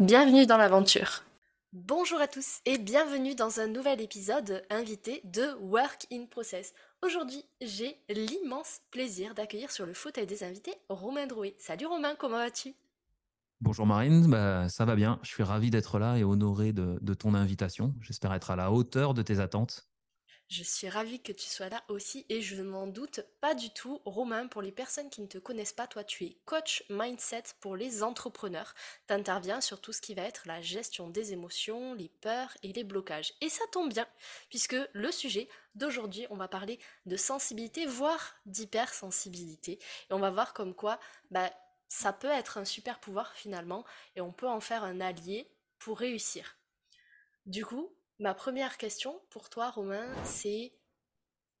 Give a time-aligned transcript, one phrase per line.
[0.00, 1.22] Bienvenue dans l'aventure.
[1.72, 6.74] Bonjour à tous et bienvenue dans un nouvel épisode invité de Work in Process.
[7.00, 11.54] Aujourd'hui, j'ai l'immense plaisir d'accueillir sur le fauteuil des invités Romain Drouet.
[11.58, 12.74] Salut Romain, comment vas-tu?
[13.60, 15.20] Bonjour Marine, bah, ça va bien.
[15.22, 17.94] Je suis ravi d'être là et honoré de ton invitation.
[18.00, 19.86] J'espère être à la hauteur de tes attentes.
[20.48, 23.70] Je suis ravie que tu sois là aussi et je ne m'en doute pas du
[23.70, 24.00] tout.
[24.04, 27.76] Romain, pour les personnes qui ne te connaissent pas, toi tu es coach mindset pour
[27.76, 28.74] les entrepreneurs.
[29.08, 32.72] Tu interviens sur tout ce qui va être la gestion des émotions, les peurs et
[32.72, 33.32] les blocages.
[33.40, 34.06] Et ça tombe bien,
[34.50, 39.72] puisque le sujet d'aujourd'hui, on va parler de sensibilité, voire d'hypersensibilité.
[40.10, 41.50] Et on va voir comme quoi bah,
[41.88, 45.48] ça peut être un super pouvoir finalement et on peut en faire un allié
[45.78, 46.56] pour réussir.
[47.46, 47.90] Du coup,
[48.24, 50.72] Ma première question pour toi, Romain, c'est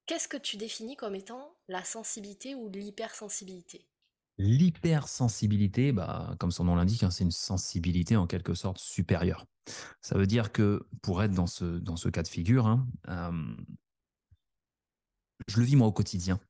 [0.06, 3.86] qu'est-ce que tu définis comme étant la sensibilité ou l'hypersensibilité?
[4.38, 9.44] L'hypersensibilité, bah, comme son nom l'indique, hein, c'est une sensibilité en quelque sorte supérieure.
[10.00, 12.88] Ça veut dire que pour être dans ce, cas de figure, hein,
[15.46, 16.40] je le vis moi au quotidien.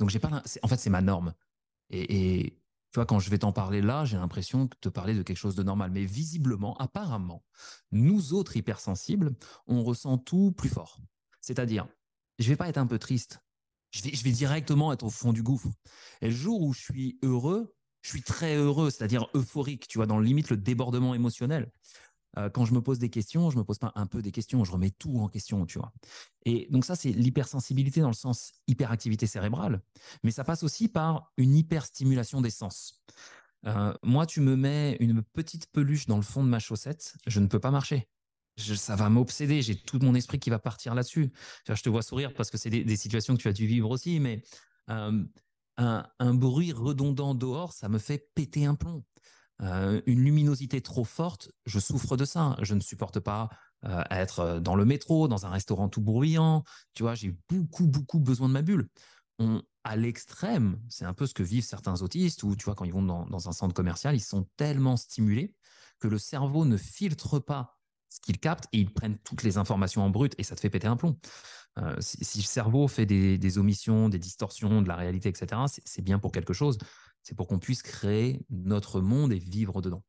[0.00, 1.32] Donc j'ai pas, en fait, c'est ma norme.
[2.92, 5.38] Tu vois, quand je vais t'en parler là, j'ai l'impression de te parler de quelque
[5.38, 5.90] chose de normal.
[5.90, 7.42] Mais visiblement, apparemment,
[7.90, 9.34] nous autres hypersensibles,
[9.66, 10.98] on ressent tout plus fort.
[11.40, 11.88] C'est-à-dire,
[12.38, 13.40] je vais pas être un peu triste.
[13.92, 15.70] Je vais, je vais directement être au fond du gouffre.
[16.20, 20.06] Et le jour où je suis heureux, je suis très heureux, c'est-à-dire euphorique, tu vois,
[20.06, 21.70] dans le limite le débordement émotionnel.
[22.54, 24.72] Quand je me pose des questions, je me pose pas un peu des questions, je
[24.72, 25.92] remets tout en question, tu vois.
[26.46, 29.82] Et donc ça, c'est l'hypersensibilité dans le sens hyperactivité cérébrale,
[30.22, 33.04] mais ça passe aussi par une hyperstimulation des sens.
[34.02, 37.46] Moi, tu me mets une petite peluche dans le fond de ma chaussette, je ne
[37.46, 38.08] peux pas marcher.
[38.56, 41.30] ça va m'obséder, j'ai tout mon esprit qui va partir là-dessus.
[41.68, 44.20] Je te vois sourire parce que c'est des, situations que tu as dû vivre aussi,
[44.20, 44.42] mais
[44.88, 49.04] un bruit redondant dehors, ça me fait péter un plomb.
[49.60, 52.56] Euh, une luminosité trop forte, je souffre de ça.
[52.62, 53.48] Je ne supporte pas
[53.84, 56.64] euh, être euh, dans le métro, dans un restaurant tout bruyant.
[56.94, 58.88] Tu vois, j'ai beaucoup, beaucoup besoin de ma bulle.
[59.38, 62.84] On, à l'extrême, c'est un peu ce que vivent certains autistes, ou tu vois, quand
[62.84, 65.54] ils vont dans, un centre commercial, ils sont tellement stimulés
[65.98, 70.02] que le cerveau ne filtre pas ce qu'ils captent et ils prennent toutes les informations
[70.02, 71.18] en brut et ça te fait péter un plomb.
[72.00, 76.30] si, le cerveau fait des, omissions, des distorsions de la réalité, etc., c'est bien pour
[76.30, 76.78] quelque chose
[77.22, 80.04] c'est pour qu'on puisse créer notre monde et vivre dedans.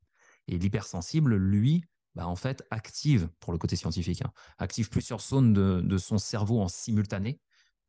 [0.48, 1.86] Et l'hypersensible, lui,
[2.16, 6.62] bah, en fait, active, pour le côté scientifique, hein, active plusieurs zones de, son cerveau
[6.62, 7.40] en simultané,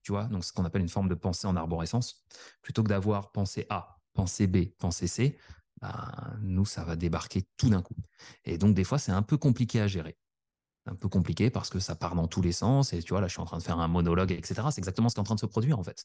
[0.02, 2.24] tu vois, donc ce qu'on appelle une forme de pensée en arborescence.
[2.62, 5.38] Plutôt que d'avoir pensée A, pensée B, pensée C,
[5.80, 7.96] bah, nous, ça va débarquer tout d'un coup.
[8.44, 10.16] Et donc, des fois, c'est un peu compliqué à gérer.
[10.86, 12.92] Un peu compliqué parce que ça part dans tous les sens.
[12.92, 14.68] Et tu vois, là, je suis en train de faire un monologue, etc.
[14.70, 16.04] C'est exactement ce qui est en train de se produire, en fait.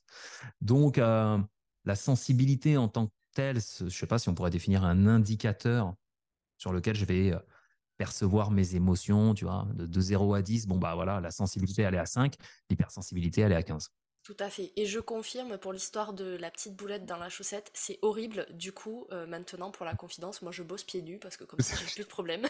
[0.61, 1.37] Donc, euh,
[1.85, 5.07] la sensibilité en tant que telle, je ne sais pas si on pourrait définir un
[5.07, 5.93] indicateur
[6.57, 7.39] sur lequel je vais euh,
[7.97, 11.95] percevoir mes émotions, tu vois, de, 0 à 10, bon bah voilà, la sensibilité elle
[11.95, 12.35] est à 5,
[12.69, 13.89] l'hypersensibilité elle est à 15.
[14.23, 14.71] Tout à fait.
[14.75, 18.45] Et je confirme pour l'histoire de la petite boulette dans la chaussette, c'est horrible.
[18.51, 21.61] Du coup, euh, maintenant pour la confidence, moi je bosse pieds nus parce que comme
[21.61, 22.45] ça j'ai plus de problème.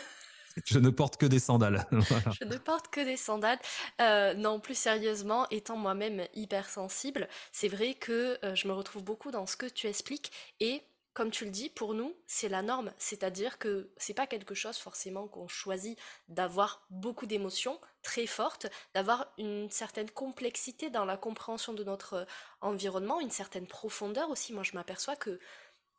[0.66, 1.86] Je ne porte que des sandales.
[2.40, 3.60] Je ne porte que des sandales.
[4.02, 9.32] Euh, non, plus sérieusement, étant moi-même hypersensible, c'est vrai que euh, je me retrouve beaucoup
[9.32, 10.84] dans ce que tu expliques et
[11.14, 12.94] comme tu le dis, pour nous, c'est la norme.
[12.98, 16.00] C'est-à-dire que c'est pas quelque chose forcément qu'on choisit
[16.30, 22.26] d'avoir beaucoup d'émotions très fortes, d'avoir une certaine complexité dans la compréhension de notre euh,
[22.62, 24.54] environnement, une certaine profondeur aussi.
[24.54, 25.40] Moi, je m'aperçois que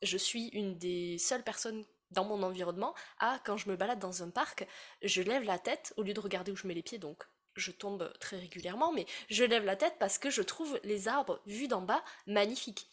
[0.00, 4.22] je suis une des seules personnes dans mon environnement à quand je me balade dans
[4.22, 4.66] un parc,
[5.03, 7.25] je lève la tête au lieu de regarder où je mets les pieds, donc
[7.56, 11.40] je tombe très régulièrement, mais je lève la tête parce que je trouve les arbres
[11.46, 12.88] vus d'en bas magnifiques.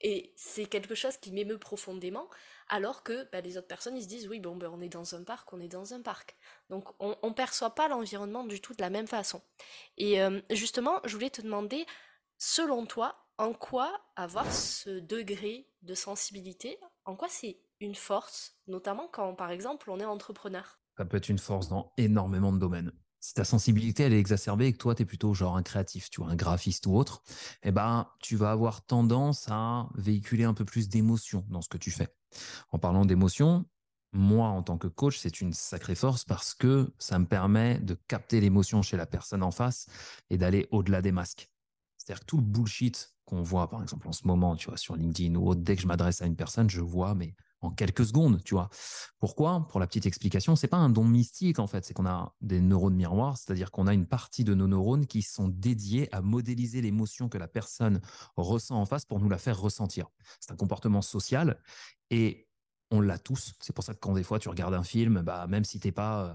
[0.00, 2.28] Et c'est quelque chose qui m'émeut profondément,
[2.68, 5.14] alors que bah, les autres personnes, ils se disent, oui, bon, ben, on est dans
[5.14, 6.36] un parc, on est dans un parc.
[6.70, 9.42] Donc on ne perçoit pas l'environnement du tout de la même façon.
[9.96, 11.84] Et euh, justement, je voulais te demander,
[12.36, 19.08] selon toi, en quoi avoir ce degré de sensibilité, en quoi c'est une force, notamment
[19.08, 22.92] quand, par exemple, on est entrepreneur Ça peut être une force dans énormément de domaines.
[23.20, 26.08] Si ta sensibilité elle est exacerbée et que toi tu es plutôt genre un créatif,
[26.08, 27.22] tu vois, un graphiste ou autre,
[27.64, 31.78] eh ben tu vas avoir tendance à véhiculer un peu plus d'émotions dans ce que
[31.78, 32.08] tu fais.
[32.70, 33.66] En parlant d'émotions,
[34.12, 37.94] moi, en tant que coach, c'est une sacrée force parce que ça me permet de
[37.94, 39.86] capter l'émotion chez la personne en face
[40.30, 41.50] et d'aller au-delà des masques.
[41.96, 44.96] C'est-à-dire que tout le bullshit qu'on voit, par exemple, en ce moment, tu vois, sur
[44.96, 48.06] LinkedIn ou autre, dès que je m'adresse à une personne, je vois, mais en quelques
[48.06, 48.70] secondes, tu vois.
[49.18, 49.66] Pourquoi?
[49.70, 52.60] Pour la petite explication, c'est pas un don mystique en fait, c'est qu'on a des
[52.60, 56.80] neurones miroirs, c'est-à-dire qu'on a une partie de nos neurones qui sont dédiés à modéliser
[56.80, 58.00] l'émotion que la personne
[58.36, 60.06] ressent en face pour nous la faire ressentir.
[60.40, 61.60] C'est un comportement social
[62.10, 62.48] et
[62.90, 63.54] on l'a tous.
[63.60, 65.92] C'est pour ça que quand des fois tu regardes un film, bah, même si t'es
[65.92, 66.34] pas euh,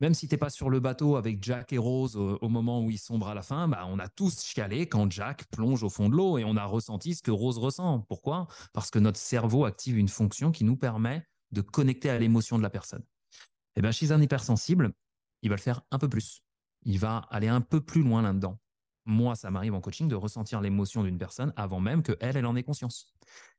[0.00, 2.98] même si t'es pas sur le bateau avec Jack et Rose au, moment où ils
[2.98, 6.14] sombrent à la fin, bah, on a tous chialé quand Jack plonge au fond de
[6.14, 8.00] l'eau et on a ressenti ce que Rose ressent.
[8.00, 8.46] Pourquoi?
[8.72, 12.62] Parce que notre cerveau active une fonction qui nous permet de connecter à l'émotion de
[12.62, 13.02] la personne.
[13.02, 14.92] Et eh bien, chez un hypersensible,
[15.42, 16.42] il va le faire un peu plus.
[16.82, 18.58] Il va aller un peu plus loin là-dedans.
[19.06, 22.46] Moi, ça m'arrive en coaching de ressentir l'émotion d'une personne avant même que elle, elle
[22.46, 23.14] en ait conscience.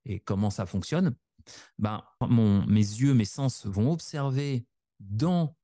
[0.05, 1.15] Et comment ça fonctionne?
[1.79, 4.65] Ben, mon, mes yeux, mes sens vont observer
[4.99, 5.55] dans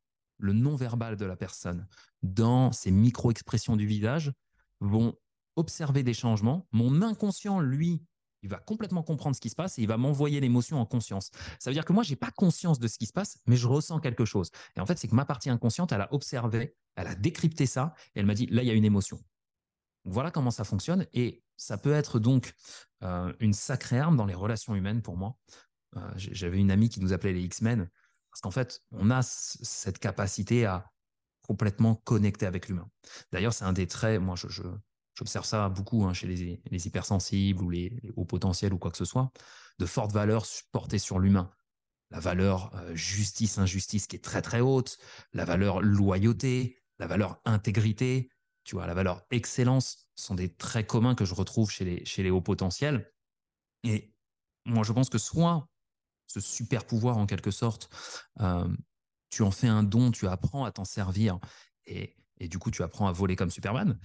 [0.43, 1.87] le non-verbal de la personne,
[2.21, 4.33] dans ses micro-expressions du visage,
[4.81, 5.15] vont
[5.55, 6.67] observer des changements.
[6.73, 8.03] Mon inconscient, lui,
[8.41, 11.31] il va complètement comprendre ce qui se passe et il va m'envoyer l'émotion en conscience.
[11.59, 13.67] Ça veut dire que moi, j'ai pas conscience de ce qui se passe, mais je
[13.67, 14.51] ressens quelque chose.
[14.75, 17.93] Et en fait, c'est que ma partie inconsciente, elle a observé, elle a décrypté ça
[18.13, 19.23] et elle m'a dit, là, il y a une émotion.
[20.03, 21.07] Voilà comment ça fonctionne.
[21.13, 22.53] Et ça peut être donc
[23.03, 25.37] euh, une sacrée arme dans les relations humaines pour moi.
[25.95, 27.89] Euh, j'avais une amie qui nous appelait les X-Men
[28.33, 30.91] parce qu'en fait, on a cette capacité à
[31.43, 32.89] complètement connecter avec l'humain.
[33.31, 34.63] D'ailleurs, c'est un des traits, moi, je,
[35.13, 38.97] j'observe ça beaucoup hein, chez les, les, hypersensibles ou les, hauts potentiels ou quoi que
[38.97, 39.31] ce soit,
[39.77, 41.51] de fortes valeurs portées sur l'humain.
[42.09, 44.97] La valeur euh, justice-injustice qui est très très haute,
[45.33, 48.31] la valeur loyauté, la valeur intégrité,
[48.63, 52.23] tu vois, la valeur excellence sont des traits communs que je retrouve chez les, chez
[52.23, 53.13] les hauts potentiels.
[53.83, 54.11] Et
[54.65, 55.69] moi, je pense que soit
[56.33, 57.89] ce super pouvoir en quelque sorte,
[58.41, 58.67] euh,
[59.29, 61.39] tu en fais un don, tu apprends à t'en servir
[61.85, 63.97] et, du coup tu apprends à voler comme Superman,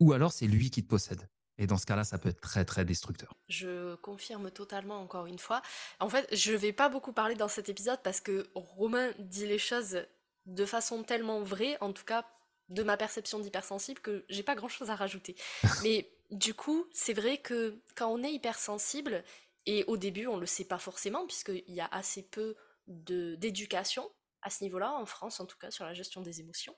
[0.00, 1.28] ou alors c'est lui qui te possède.
[1.58, 3.32] Et dans ce cas-là, ça peut être très très destructeur.
[3.48, 5.62] Je confirme totalement encore une fois.
[6.00, 9.46] En fait, je ne vais pas beaucoup parler dans cet épisode parce que Romain dit
[9.46, 10.04] les choses
[10.46, 12.26] de façon tellement vraie, en tout cas
[12.70, 15.36] de ma perception d'hypersensible, que j'ai pas grand-chose à rajouter.
[15.84, 19.22] Mais du coup, c'est vrai que quand on est hypersensible,
[19.66, 22.56] et au début, on ne le sait pas forcément, puisqu'il y a assez peu
[22.86, 24.10] d'éducation
[24.42, 26.76] à ce niveau-là, en France en tout cas, sur la gestion des émotions.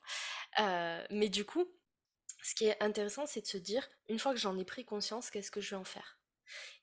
[0.61, 1.67] Euh, mais du coup,
[2.43, 5.31] ce qui est intéressant, c'est de se dire, une fois que j'en ai pris conscience,
[5.31, 6.21] qu'est-ce que je vais en faire?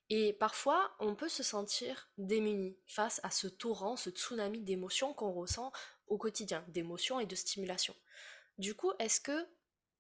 [0.09, 5.31] Et parfois, on peut se sentir démuni face à ce torrent, ce tsunami d'émotions qu'on
[5.31, 5.71] ressent
[6.07, 7.95] au quotidien, d'émotions et de stimulation.
[8.57, 9.47] Du coup, est-ce que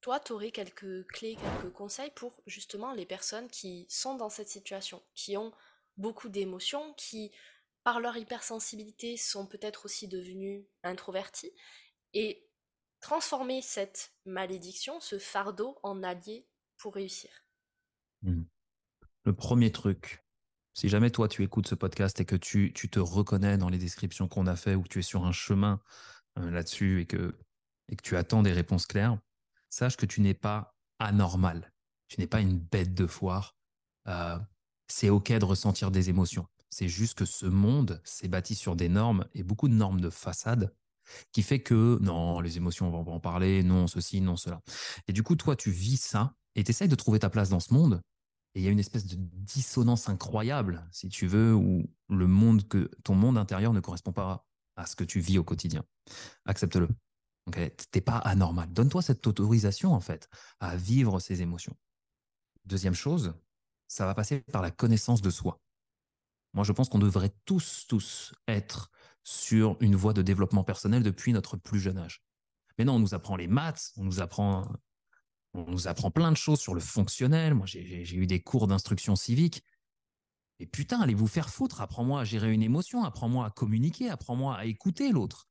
[0.01, 4.49] toi, tu aurais quelques clés, quelques conseils pour justement les personnes qui sont dans cette
[4.49, 5.53] situation, qui ont
[5.97, 7.31] beaucoup d'émotions, qui,
[7.83, 11.51] par leur hypersensibilité, sont peut-être aussi devenus introvertis,
[12.13, 12.47] et
[12.99, 16.47] transformer cette malédiction, ce fardeau, en allié
[16.77, 17.31] pour réussir.
[18.21, 18.43] Mmh.
[19.25, 20.23] Le premier truc,
[20.73, 24.27] si jamais toi tu écoutes ce podcast et que tu, te reconnais dans les descriptions
[24.27, 25.81] qu'on a fait ou que tu es sur un chemin
[26.37, 27.37] euh, là-dessus et que,
[27.89, 29.17] et que tu attends des réponses claires,
[29.69, 31.71] sache que tu n'es pas anormal.
[32.07, 33.57] Tu n'es pas une bête de foire.
[34.07, 34.37] Euh,
[34.87, 36.45] c'est OK de ressentir des émotions.
[36.69, 40.09] C'est juste que ce monde s'est bâti sur des normes et beaucoup de normes de
[40.09, 40.73] façade
[41.31, 44.61] qui fait que non, les émotions, on va en parler, non, ceci, non, cela.
[45.07, 47.59] Et du coup, toi, tu vis ça et tu essayes de trouver ta place dans
[47.59, 48.01] ce monde.
[48.55, 52.67] Et il y a une espèce de dissonance incroyable, si tu veux, où le monde
[52.67, 55.83] que ton monde intérieur ne correspond pas à ce que tu vis au quotidien.
[56.45, 56.87] Accepte-le.
[57.51, 58.71] Tu T'es pas anormal.
[58.71, 60.29] Donne-toi cette autorisation, en fait,
[60.59, 61.75] à vivre ces émotions.
[62.65, 63.33] Deuxième chose,
[63.93, 65.61] ça va passer par la connaissance de soi.
[66.53, 68.89] Moi, je pense qu'on devrait tous, tous être
[69.23, 72.23] sur une voie de développement personnel depuis notre plus jeune âge.
[72.77, 74.67] Mais non, on nous apprend les maths, on nous apprend,
[75.53, 77.53] on nous apprend plein de choses sur le fonctionnel.
[77.53, 79.63] Moi, j'ai eu des cours d'instruction civique.
[80.59, 81.81] Et putain, allez vous faire foutre?
[81.81, 85.47] Apprends-moi à gérer une émotion, apprends-moi à communiquer, apprends-moi à écouter l'autre.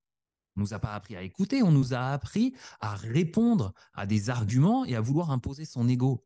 [0.57, 4.31] On nous a pas appris à écouter, on nous a appris à répondre à des
[4.31, 6.25] arguments et à vouloir imposer son ego.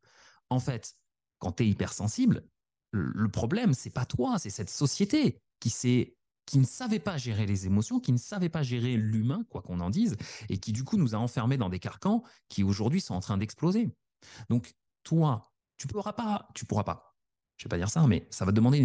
[0.49, 0.95] En fait,
[1.39, 2.43] quand tu es hypersensible,
[2.91, 5.71] le problème, c'est pas toi, c'est cette société qui
[6.45, 9.81] qui ne savait pas gérer les émotions, qui ne savait pas gérer l'humain, quoi qu'on
[9.81, 10.15] en dise,
[10.49, 13.37] et qui du coup nous a enfermés dans des carcans qui aujourd'hui sont en train
[13.37, 13.91] d'exploser.
[14.49, 17.17] Donc toi, tu pourras pas, tu pourras pas.
[17.57, 18.77] Je vais pas dire ça, mais ça va demander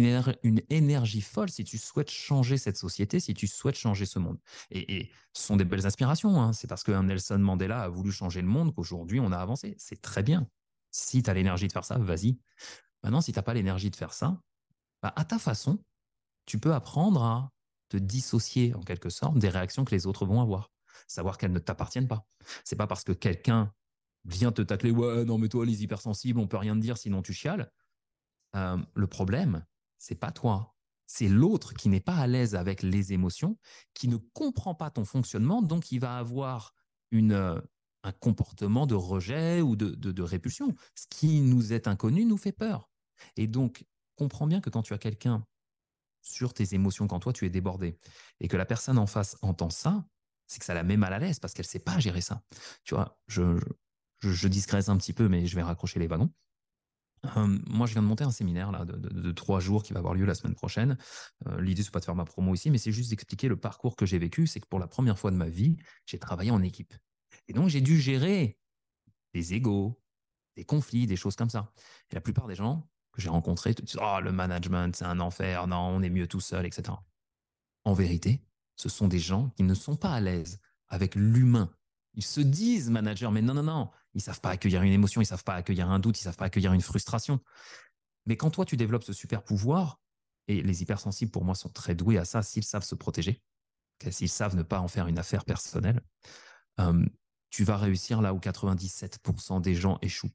[0.43, 4.39] une, énergie folle si tu souhaites changer cette société, si tu souhaites changer ce monde.
[4.71, 6.41] Et, ce sont des belles inspirations.
[6.41, 6.53] Hein.
[6.53, 9.75] C'est parce que Nelson Mandela a voulu changer le monde qu'aujourd'hui on a avancé.
[9.77, 10.47] C'est très bien.
[10.93, 12.39] Si tu as l'énergie de faire ça, vas-y.
[13.01, 14.39] Maintenant, si tu n'as pas l'énergie de faire ça,
[15.01, 15.83] bah, à ta façon,
[16.45, 17.51] tu peux apprendre à
[17.89, 20.71] te dissocier en quelque sorte des réactions que les autres vont avoir.
[21.07, 22.25] Savoir qu'elles ne t'appartiennent pas.
[22.63, 23.73] C'est pas parce que quelqu'un
[24.25, 27.21] vient te tacler, ouais, non, mais toi, les hypersensibles, on peut rien te dire, sinon
[27.21, 27.71] tu chiales.
[28.55, 29.65] Euh, le problème,
[29.97, 30.75] c'est pas toi.
[31.07, 33.57] C'est l'autre qui n'est pas à l'aise avec les émotions,
[33.93, 36.73] qui ne comprend pas ton fonctionnement, donc il va avoir
[37.11, 37.59] une, euh,
[38.03, 40.75] un comportement de rejet ou de, répulsion.
[40.95, 42.89] Ce qui nous est inconnu nous fait peur.
[43.37, 45.45] Et donc, comprends bien que quand tu as quelqu'un
[46.21, 47.97] sur tes émotions, quand toi tu es débordé,
[48.39, 50.05] et que la personne en face entend ça,
[50.47, 52.43] c'est que ça la met mal à l'aise parce qu'elle sait pas gérer ça.
[52.83, 53.57] Tu vois, je,
[54.19, 56.29] je, je, un petit peu, mais je vais raccrocher les wagons.
[57.37, 60.13] Euh, moi, je viens de monter un séminaire là, de, trois jours qui va avoir
[60.13, 60.97] lieu la semaine prochaine.
[61.47, 63.95] Euh, L'idée, c'est pas de faire ma promo ici, mais c'est juste d'expliquer le parcours
[63.95, 64.47] que j'ai vécu.
[64.47, 66.93] C'est que pour la première fois de ma vie, j'ai travaillé en équipe.
[67.47, 68.57] Et donc, j'ai dû gérer
[69.33, 70.01] des égaux,
[70.55, 71.71] des conflits, des choses comme ça.
[72.11, 75.19] Et la plupart des gens que j'ai rencontrés te disent Oh, le management, c'est un
[75.19, 76.97] enfer, non, on est mieux tout seul, etc.
[77.85, 78.43] En vérité,
[78.75, 81.73] ce sont des gens qui ne sont pas à l'aise avec l'humain.
[82.15, 85.25] Ils se disent managers, mais non, non, non, ils savent pas accueillir une émotion, ils
[85.25, 87.39] savent pas accueillir un doute, ils savent pas accueillir une frustration.
[88.25, 89.99] Mais quand toi, tu développes ce super pouvoir,
[90.47, 93.41] et les hypersensibles, pour moi, sont très doués à ça s'ils savent se protéger,
[94.09, 96.01] s'ils savent ne pas en faire une affaire personnelle,
[96.79, 97.05] euh,
[97.53, 100.31] tu vas réussir là où 97% des gens échouent.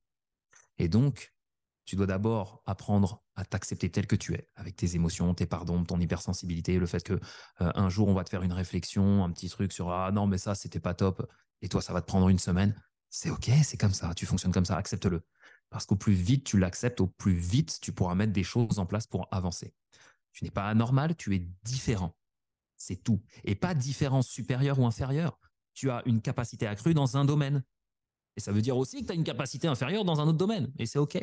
[0.78, 1.34] Et donc,
[1.84, 5.82] tu dois d'abord apprendre à t'accepter tel que tu es, avec tes émotions, tes pardons,
[5.84, 9.32] ton hypersensibilité, le fait que euh, un jour on va te faire une réflexion, un
[9.32, 11.28] petit truc sur ah non mais ça c'était pas top,
[11.60, 12.80] et toi ça va te prendre une semaine.
[13.10, 15.20] C'est ok, c'est comme ça, tu fonctionnes comme ça, accepte-le.
[15.70, 18.86] Parce qu'au plus vite tu l'acceptes, au plus vite tu pourras mettre des choses en
[18.86, 19.74] place pour avancer.
[20.30, 22.16] Tu n'es pas anormal, tu es différent.
[22.76, 23.20] C'est tout.
[23.42, 25.36] Et pas différent supérieur ou inférieur.
[25.78, 27.62] Tu as une capacité accrue dans un domaine.
[28.36, 30.72] Et ça veut dire aussi que tu as une capacité inférieure dans un autre domaine.
[30.76, 31.16] Et c'est OK.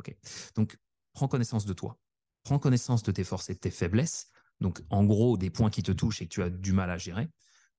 [0.00, 0.14] OK.
[0.54, 0.76] Donc,
[1.14, 1.98] prends connaissance de toi.
[2.42, 4.28] Prends connaissance de tes forces et de tes faiblesses.
[4.60, 6.98] Donc, en gros, des points qui te touchent et que tu as du mal à
[6.98, 7.30] gérer.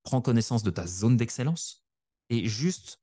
[0.01, 1.85] Prends connaissance de ta zone d'excellence.
[2.31, 2.99] Et juste,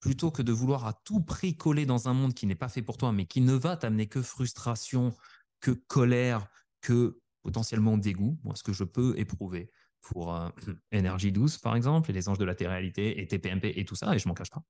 [0.00, 2.80] plutôt que de vouloir à tout prix coller dans un monde qui n'est pas fait
[2.80, 5.14] pour toi, mais qui ne va t'amener que frustration,
[5.60, 6.46] que colère,
[6.80, 9.70] que potentiellement dégoût, moi, ce que je peux éprouver
[10.02, 10.48] pour euh,
[10.92, 14.14] Énergie douce, par exemple, et les anges de la réalité et TPMP et tout ça,
[14.14, 14.62] et je m'en cache pas,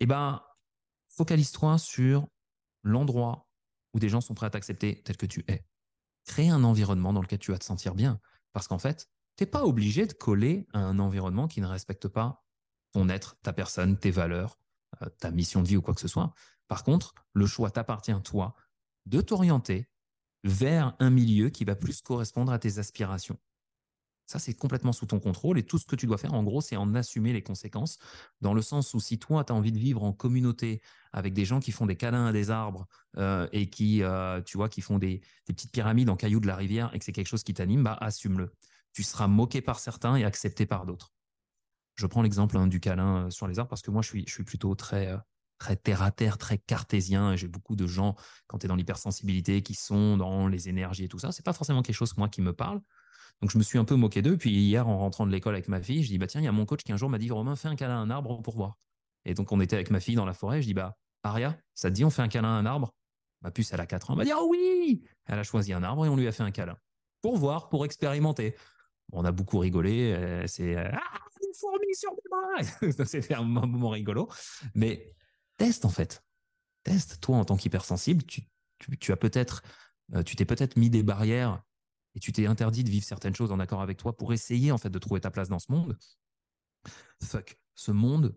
[0.00, 0.42] eh ben,
[1.08, 2.26] focalise-toi sur
[2.82, 3.48] l'endroit
[3.92, 5.64] où des gens sont prêts à t'accepter tel que tu es.
[6.24, 8.20] Crée un environnement dans lequel tu vas te sentir bien.
[8.52, 12.08] Parce qu'en fait, tu n'es pas obligé de coller à un environnement qui ne respecte
[12.08, 12.44] pas
[12.92, 14.58] ton être, ta personne, tes valeurs,
[15.02, 16.32] euh, ta mission de vie ou quoi que ce soit.
[16.68, 18.54] Par contre, le choix t'appartient, toi,
[19.06, 19.88] de t'orienter
[20.44, 23.38] vers un milieu qui va plus correspondre à tes aspirations.
[24.26, 26.62] Ça, c'est complètement sous ton contrôle et tout ce que tu dois faire, en gros,
[26.62, 27.98] c'est en assumer les conséquences,
[28.40, 30.80] dans le sens où si toi, tu as envie de vivre en communauté
[31.12, 32.86] avec des gens qui font des câlins à des arbres
[33.18, 36.56] euh, et qui, euh, tu vois, qui font des, petites pyramides en cailloux de la
[36.56, 38.52] rivière et que c'est quelque chose qui t'anime, bah, assume-le.
[38.92, 41.12] Tu seras moqué par certains et accepté par d'autres.
[41.96, 44.44] Je prends l'exemple hein, du câlin euh, sur les arbres parce que moi, je suis,
[44.44, 45.14] plutôt très,
[45.58, 47.36] très terre à terre, très cartésien.
[47.36, 48.16] J'ai beaucoup de gens,
[48.46, 51.30] quand tu es dans l'hypersensibilité, qui sont dans les énergies et tout ça.
[51.30, 52.80] C'est pas forcément quelque chose, moi, qui me parle.
[53.40, 54.36] Donc je me suis un peu moqué d'eux.
[54.36, 56.48] Puis hier, en rentrant de l'école avec ma fille, je dis bah tiens, il y
[56.48, 58.40] a mon coach qui un jour m'a dit Romain, fais un câlin à un arbre
[58.42, 58.78] pour voir.
[59.24, 60.62] Et donc on était avec ma fille dans la forêt.
[60.62, 62.94] Je dis bah Aria, ça te dit on fait un câlin à un arbre?
[63.42, 64.14] Ma puce, elle a 4 ans.
[64.14, 66.42] Elle m'a dit oh oui Elle a choisi un arbre et on lui a fait
[66.42, 66.78] un câlin
[67.20, 68.54] pour voir, pour expérimenter.
[69.12, 70.44] On a beaucoup rigolé.
[70.46, 73.04] C'est euh, ah des fourmis sur mes bras.
[73.06, 74.28] C'était un moment rigolo.
[74.74, 75.14] Mais
[75.58, 76.22] teste en fait.
[76.82, 77.20] Teste.
[77.20, 78.42] Toi en tant qu'hypersensible, tu,
[79.00, 79.62] tu as peut-être,
[80.14, 81.62] euh, tu t'es peut-être mis des barrières
[82.14, 84.78] et tu t'es interdit de vivre certaines choses en accord avec toi pour essayer en
[84.78, 85.98] fait de trouver ta place dans ce monde,
[87.22, 88.36] fuck, ce monde,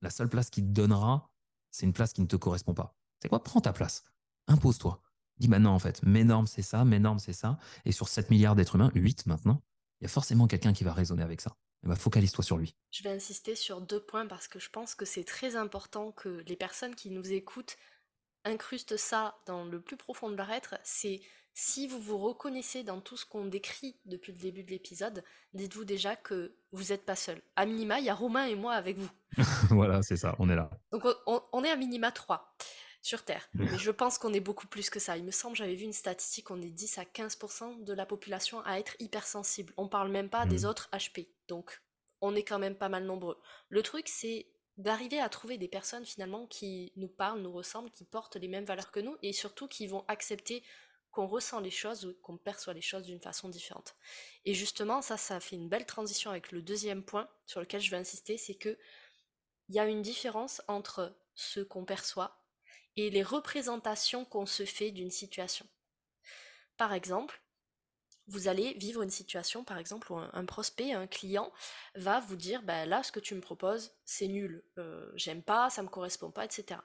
[0.00, 1.30] la seule place qui te donnera,
[1.70, 2.96] c'est une place qui ne te correspond pas.
[3.20, 3.42] C'est quoi?
[3.42, 4.04] Prends ta place.
[4.46, 5.02] Impose-toi.
[5.38, 7.58] Dis maintenant en fait, mes normes c'est ça, mes normes c'est ça.
[7.84, 9.62] Et sur 7 milliards d'êtres humains, 8 maintenant,
[10.00, 11.56] il y a forcément quelqu'un qui va raisonner avec ça.
[11.84, 12.74] Ben, focalise-toi sur lui.
[12.90, 16.42] Je vais insister sur deux points parce que je pense que c'est très important que
[16.46, 17.76] les personnes qui nous écoutent
[18.44, 20.74] incrustent ça dans le plus profond de leur être.
[20.82, 21.20] C'est
[21.60, 25.24] si vous vous reconnaissez dans tout ce qu'on décrit depuis le début de l'épisode,
[25.54, 27.42] dites-vous déjà que vous n'êtes pas seul.
[27.56, 29.10] À minima, il y a Romain et moi avec vous.
[29.70, 30.70] voilà, c'est ça, on est là.
[30.92, 32.54] Donc on, est à minima 3
[33.02, 33.48] sur Terre.
[33.54, 35.16] Mais je pense qu'on est beaucoup plus que ça.
[35.16, 38.60] Il me semble, j'avais vu une statistique, on est 10 à 15% de la population
[38.64, 39.74] à être hypersensible.
[39.76, 40.68] On parle même pas des mmh.
[40.68, 41.26] autres HP.
[41.48, 41.82] Donc
[42.20, 43.40] on est quand même pas mal nombreux.
[43.68, 44.46] Le truc, c'est
[44.76, 48.64] d'arriver à trouver des personnes finalement qui nous parlent, nous ressemblent, qui portent les mêmes
[48.64, 50.62] valeurs que nous et surtout qui vont accepter
[51.10, 53.96] qu'on ressent les choses ou qu'on perçoit les choses d'une façon différente.
[54.44, 57.90] Et justement, ça, ça fait une belle transition avec le deuxième point sur lequel je
[57.90, 58.78] vais insister, c'est que
[59.68, 62.42] il y a une différence entre ce qu'on perçoit
[62.96, 65.66] et les représentations qu'on se fait d'une situation.
[66.76, 67.42] Par exemple,
[68.28, 71.52] vous allez vivre une situation, par exemple, où un, prospect, un client
[71.94, 75.70] va vous dire, bah, là, ce que tu me proposes, c'est nul, euh, j'aime pas,
[75.70, 76.80] ça me correspond pas, etc.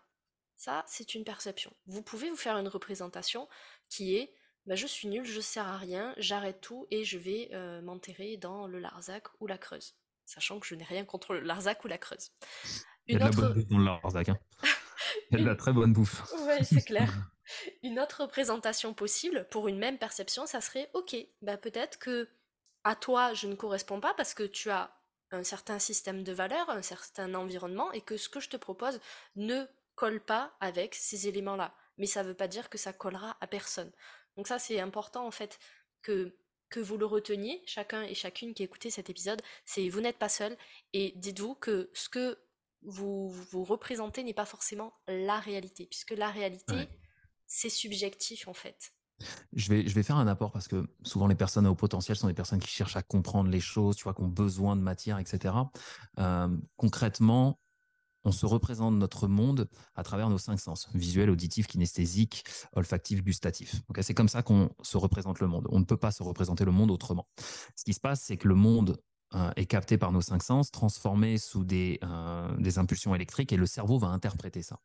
[0.55, 1.73] Ça, c'est une perception.
[1.87, 3.49] Vous pouvez vous faire une représentation
[3.93, 4.33] qui est,
[4.65, 8.37] bah, je suis nul, je sers à rien, j'arrête tout et je vais euh, m'enterrer
[8.37, 9.95] dans le Larzac ou la Creuse.
[10.25, 12.31] Sachant que je n'ai rien contre le Larzac ou la Creuse.
[13.07, 14.29] Une Il y a de la bonne bouffe dans le Larzac.
[14.29, 14.39] Hein.
[15.29, 16.23] Il y a de la très bonne bouffe.
[16.47, 17.13] Oui, c'est clair.
[17.83, 22.29] Une autre représentation possible pour une même perception, ça serait ok, bah peut-être que
[22.85, 24.95] à toi je ne correspond pas parce que tu as
[25.31, 29.01] un certain système de valeurs, un certain environnement et que ce que je te propose
[29.35, 31.75] ne colle pas avec ces éléments-là.
[31.97, 33.91] Mais ça ne veut pas dire que ça collera à personne.
[34.37, 35.59] Donc ça c'est important en fait
[36.01, 36.35] que
[36.69, 40.29] que vous le reteniez, chacun et chacune qui écoutez cet épisode, c'est vous n'êtes pas
[40.29, 40.57] seul
[40.93, 42.39] et dites-vous que ce que
[42.81, 46.89] vous vous représentez n'est pas forcément la réalité, puisque la réalité,
[47.45, 48.93] c'est subjectif en fait.
[49.53, 52.17] Je vais, je vais faire un apport parce que souvent les personnes à haut potentiel
[52.17, 54.81] sont des personnes qui cherchent à comprendre les choses, tu vois, qui ont besoin de
[54.81, 55.53] matière, etc.
[56.17, 57.59] Euh, concrètement,
[58.25, 63.81] on se représente notre monde à travers nos cinq sens, visuel, auditif, kinesthésique, olfactif, gustatif.
[64.01, 65.67] c'est comme ça qu'on se représente le monde.
[65.71, 67.27] On ne peut pas se représenter le monde autrement.
[67.75, 69.01] Ce qui se passe, c'est que le monde
[69.35, 73.57] euh, est capté par nos cinq sens, transformé sous des, euh, des impulsions électriques et
[73.57, 74.79] le cerveau va interpréter ça.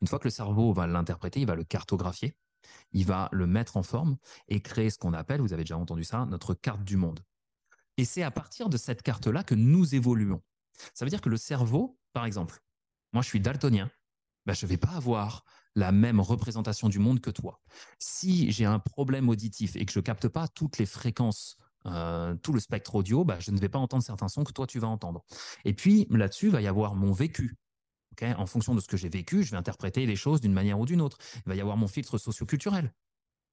[0.00, 2.34] Une fois que le cerveau va l'interpréter, il va le cartographier,
[2.92, 4.16] il va le mettre en forme
[4.48, 7.20] et créer ce qu'on appelle, vous avez déjà entendu ça, notre carte du monde.
[7.98, 10.40] Et c'est à partir de cette carte-là que nous évoluons.
[10.94, 12.62] Ça veut dire que le cerveau, par exemple,
[13.12, 13.90] moi je suis daltonien,
[14.46, 17.60] ben, je ne vais pas avoir la même représentation du monde que toi.
[17.98, 22.34] Si j'ai un problème auditif et que je ne capte pas toutes les fréquences euh,
[22.36, 24.78] tout le spectre audio, bah, je ne vais pas entendre certains sons que toi tu
[24.78, 25.24] vas entendre.
[25.64, 27.56] Et puis là-dessus, va y avoir mon vécu.
[28.22, 30.84] en fonction de ce que j'ai vécu, je vais interpréter les choses d'une manière ou
[30.84, 31.16] d'une autre.
[31.36, 32.92] Il va y avoir mon filtre socioculturel.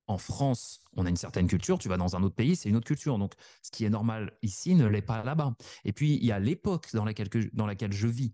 [0.07, 2.77] En France, on a une certaine culture, tu vas dans un autre pays, c'est une
[2.77, 3.17] autre culture.
[3.17, 5.53] Donc, ce qui est normal ici ne l'est pas là-bas.
[5.83, 8.33] Et puis, il y a l'époque dans laquelle je vis.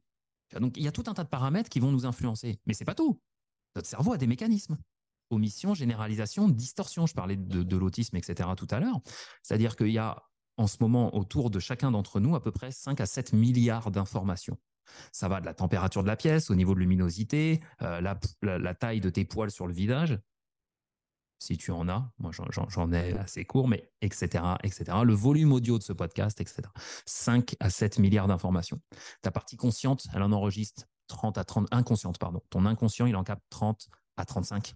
[0.59, 2.59] Donc, il y a tout un tas de paramètres qui vont nous influencer.
[2.65, 3.19] Mais c'est pas tout.
[3.75, 4.77] Notre cerveau a des mécanismes
[5.33, 7.05] omission, généralisation, distorsion.
[7.05, 8.49] Je parlais de, l'autisme, etc.
[8.55, 8.99] tout à l'heure.
[9.41, 10.23] C'est-à-dire qu'il y a
[10.57, 13.91] en ce moment autour de chacun d'entre nous à peu près 5 à 7 milliards
[13.91, 14.57] d'informations.
[15.11, 18.99] Ça va de la température de la pièce, au niveau de luminosité, euh, la, taille
[18.99, 20.19] de tes poils sur le visage,
[21.43, 22.31] si tu en as, moi
[22.69, 24.97] j'en ai assez court, mais etc., etc.
[25.03, 26.69] Le volume audio de ce podcast, etc.
[27.05, 28.79] 5 à 7 milliards d'informations.
[29.21, 32.41] Ta partie consciente, elle en enregistre 30 à 30, inconsciente, pardon.
[32.49, 34.73] Ton inconscient, il en capte 30 à 35.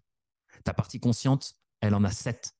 [0.65, 2.53] Ta partie consciente, elle en a 7,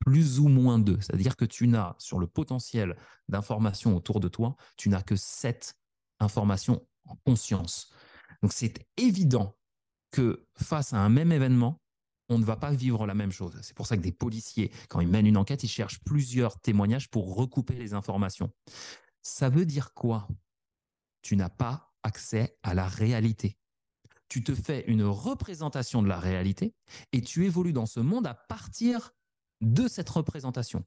[0.00, 1.00] plus ou moins 2.
[1.00, 2.96] C'est-à-dire que tu n'as, sur le potentiel
[3.28, 5.74] d'informations autour de toi, tu n'as que 7
[6.20, 7.90] informations en conscience.
[8.42, 9.56] Donc c'est évident
[10.10, 11.80] que face à un même événement,
[12.28, 13.58] on ne va pas vivre la même chose.
[13.62, 17.10] C'est pour ça que des policiers, quand ils mènent une enquête, ils cherchent plusieurs témoignages
[17.10, 18.50] pour recouper les informations.
[19.22, 20.28] Ça veut dire quoi?
[21.22, 23.58] Tu n'as pas accès à la réalité
[24.34, 26.74] tu te fais une représentation de la réalité
[27.12, 29.12] et tu évolues dans ce monde à partir
[29.60, 30.84] de cette représentation.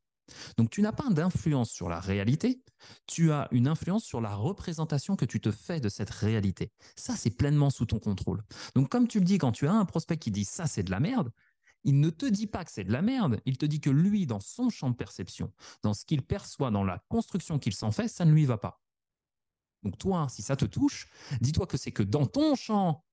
[0.58, 2.62] Donc tu n'as pas d'influence sur la réalité,
[3.06, 6.72] tu as une influence sur la représentation que tu te fais de cette réalité.
[6.96, 8.44] Ça, c'est pleinement sous ton contrôle.
[8.76, 10.92] Donc comme tu le dis, quand tu as un prospect qui dit ça, c'est de
[10.92, 11.32] la merde,
[11.84, 14.26] il ne te dit pas que c'est de la merde, il te dit que lui,
[14.26, 18.08] dans son champ de perception, dans ce qu'il perçoit, dans la construction qu'il s'en fait,
[18.08, 18.82] ça ne lui va pas.
[19.84, 21.08] Donc toi, si ça te touche,
[21.40, 23.06] dis-toi que c'est que dans ton champ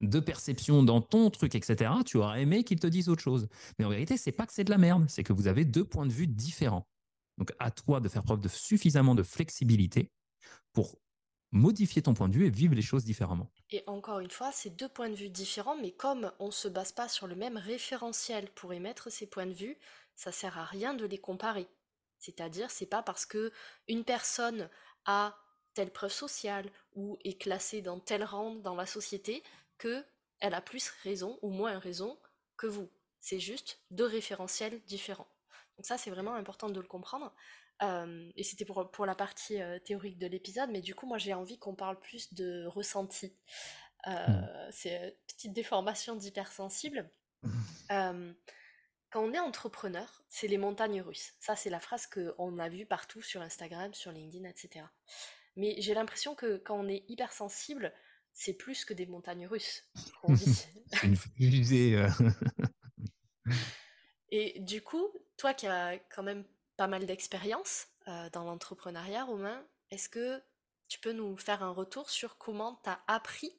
[0.00, 3.48] de perception dans ton truc, etc., tu aurais aimé qu'ils te disent autre chose.
[3.78, 5.84] Mais en vérité, c'est pas que c'est de la merde, c'est que vous avez deux
[5.84, 6.88] points de vue différents.
[7.38, 10.10] Donc à toi de faire preuve de suffisamment de flexibilité
[10.72, 10.98] pour
[11.52, 13.50] modifier ton point de vue et vivre les choses différemment.
[13.70, 16.68] Et encore une fois, c'est deux points de vue différents, mais comme on ne se
[16.68, 19.76] base pas sur le même référentiel pour émettre ces points de vue,
[20.14, 21.68] ça sert à rien de les comparer.
[22.18, 23.50] C'est-à-dire, c'est pas parce que
[23.88, 24.68] une personne
[25.06, 25.34] a
[25.74, 29.42] telle preuve sociale ou est classée dans tel rang dans la société
[29.80, 30.04] que
[30.38, 32.18] elle a plus raison ou moins raison
[32.56, 32.88] que vous.
[33.18, 35.28] C'est juste deux référentiels différents.
[35.76, 37.34] Donc ça, c'est vraiment important de le comprendre.
[37.82, 41.18] Euh, et c'était pour, pour la partie euh, théorique de l'épisode, mais du coup, moi,
[41.18, 43.34] j'ai envie qu'on parle plus de ressenti.
[44.06, 44.70] Euh, hmm.
[44.70, 47.10] C'est une petite déformation d'hypersensible.
[47.88, 51.32] quand on est entrepreneur, c'est les montagnes russes.
[51.40, 54.84] Ça, c'est la phrase qu'on a vue partout sur Instagram, sur LinkedIn, etc.
[55.56, 57.92] Mais j'ai l'impression que quand on est hypersensible,
[58.32, 59.84] c'est plus que des montagnes russes
[60.36, 61.96] c'est une fusée.
[61.96, 62.10] Euh.
[64.30, 66.44] Et du coup, toi qui as quand même
[66.76, 70.40] pas mal d'expérience euh, dans l'entrepreneuriat, Romain, est-ce que
[70.88, 73.52] tu peux nous faire un retour sur comment tu as appris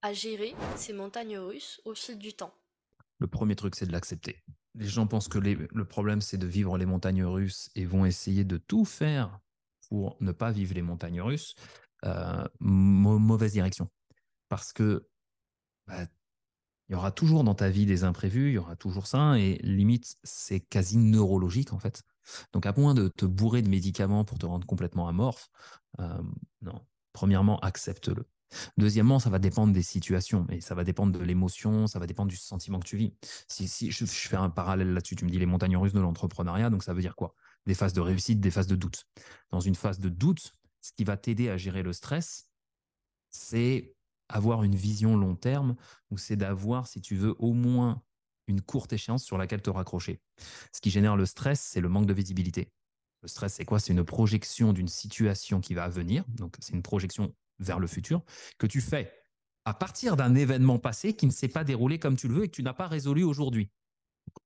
[0.00, 2.54] à gérer ces montagnes russes au fil du temps?
[3.18, 4.42] Le premier truc, c'est de l'accepter.
[4.74, 8.44] les gens pensent que le problème, c'est de vivre les montagnes russes et vont essayer
[8.44, 9.38] de tout faire
[9.88, 11.54] pour ne pas vivre les montagnes russes,
[12.04, 13.90] euh, mauvaise direction.
[14.52, 15.08] Parce que
[15.86, 16.04] bah,
[16.86, 19.54] il y aura toujours dans ta vie des imprévus, il y aura toujours ça, et
[19.62, 22.02] limite, c'est quasi neurologique en fait.
[22.52, 25.48] Donc, à moins de te bourrer de médicaments pour te rendre complètement amorphe,
[26.00, 26.22] euh,
[26.60, 26.84] non.
[27.14, 28.28] Premièrement, accepte-le.
[28.76, 32.28] Deuxièmement, ça va dépendre des situations et ça va dépendre de l'émotion, ça va dépendre
[32.28, 33.14] du sentiment que tu vis.
[33.48, 36.68] Si, si je, fais un parallèle là-dessus, tu me dis les montagnes russes de l'entrepreneuriat,
[36.68, 37.34] donc ça veut dire quoi?
[37.64, 39.06] Des phases de réussite, des phases de doute.
[39.50, 42.50] Dans une phase de doute, ce qui va t'aider à gérer le stress,
[43.30, 43.94] c'est
[44.32, 45.76] avoir une vision long terme
[46.10, 48.02] ou c'est d'avoir, si tu veux, au moins
[48.48, 50.20] une courte échéance sur laquelle te raccrocher.
[50.72, 52.72] Ce qui génère le stress, c'est le manque de visibilité.
[53.22, 53.78] Le stress, c'est quoi?
[53.78, 56.24] C'est une projection d'une situation qui va venir.
[56.28, 58.22] Donc, c'est une projection vers le futur
[58.58, 59.12] que tu fais
[59.64, 62.48] à partir d'un événement passé qui ne s'est pas déroulé comme tu le veux et
[62.48, 63.70] que tu n'as pas résolu aujourd'hui.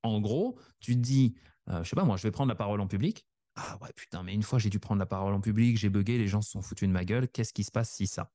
[0.03, 1.37] En gros, tu te dis,
[1.71, 3.27] euh, je sais pas moi, je vais prendre la parole en public.
[3.55, 6.19] Ah ouais, putain, mais une fois j'ai dû prendre la parole en public, j'ai bugué,
[6.19, 7.29] les gens se sont foutus de ma gueule.
[7.29, 8.31] Qu'est-ce qui se passe si ça?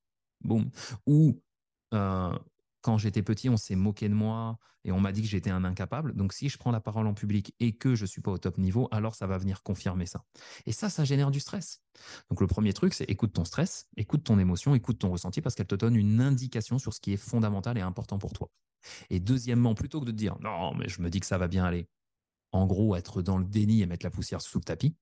[1.06, 1.42] Ou
[1.94, 2.38] euh,
[2.82, 5.64] quand j'étais petit, on s'est moqué de moi et on m'a dit que j'étais un
[5.64, 6.16] incapable.
[6.16, 8.58] Donc, si je prends la parole en public et que je suis pas au top
[8.58, 10.24] niveau, alors ça va venir confirmer ça.
[10.66, 11.82] Et ça, ça génère du stress.
[12.30, 15.56] Donc, le premier truc, c'est écoute ton stress, écoute ton émotion, écoute ton ressenti parce
[15.56, 18.50] qu'elle te donne une indication sur ce qui est fondamental et important pour toi.
[19.12, 21.48] Et deuxièmement, plutôt que de te dire non, mais je me dis que ça va
[21.48, 21.88] bien aller,
[22.52, 24.96] en gros, être dans le déni et mettre la poussière sous le tapis,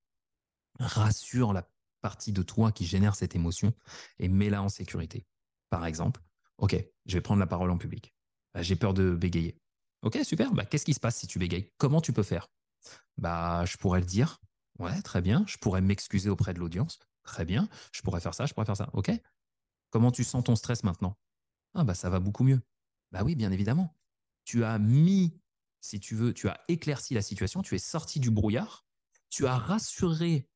[0.79, 1.69] rassure la
[2.01, 3.73] partie de toi qui génère cette émotion
[4.19, 5.25] et mets-la en sécurité.
[5.69, 6.21] Par exemple,
[6.57, 8.13] OK, je vais prendre la parole en public.
[8.53, 9.57] Bah, j'ai peur de bégayer.
[10.01, 10.53] OK, super.
[10.53, 11.71] Bah, qu'est-ce qui se passe si tu bégayes?
[11.77, 12.47] Comment tu peux faire?
[13.17, 14.39] Bah, je pourrais le dire.
[14.79, 15.43] Ouais, très bien.
[15.47, 16.99] Je pourrais m'excuser auprès de l'audience.
[17.23, 17.67] Très bien.
[17.91, 18.89] Je pourrais faire ça, je pourrais faire ça.
[18.93, 19.11] OK
[19.89, 21.17] Comment tu sens ton stress maintenant?
[21.73, 22.61] Ah, bah, ça va beaucoup mieux.
[23.11, 23.95] Bah oui, bien évidemment.
[24.45, 25.39] Tu as mis,
[25.81, 28.85] si tu veux, tu as éclairci la situation, tu es sorti du brouillard,
[29.29, 30.47] tu as rassuré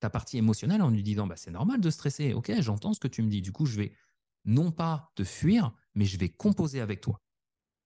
[0.00, 2.32] ta partie émotionnelle en lui disant bah, c'est normal de stresser.
[2.32, 3.42] Ok, j'entends ce que tu me dis.
[3.42, 3.92] Du coup, je vais
[4.44, 7.20] non pas te fuir, mais je vais composer avec toi.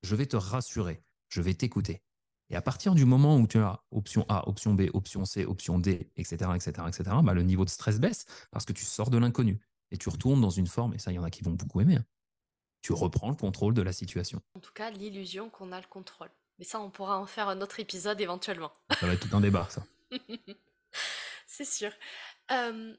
[0.03, 2.03] Je vais te rassurer, je vais t'écouter.
[2.51, 5.79] Et à partir du moment où tu as option A, option B, option C, option
[5.79, 9.59] D, etc., etc., etc., le niveau de stress baisse parce que tu sors de l'inconnu
[9.90, 11.81] et tu retournes dans une forme, et ça, il y en a qui vont beaucoup
[11.81, 12.05] aimer, hein.
[12.83, 14.40] tu reprends le contrôle de la situation.
[14.55, 16.31] En tout cas, l'illusion qu'on a le contrôle.
[16.59, 18.73] Mais ça, on pourra en faire un autre épisode éventuellement.
[19.01, 19.85] Ça va être tout un débat, ça.
[21.47, 21.90] C'est sûr.
[22.51, 22.95] Euh,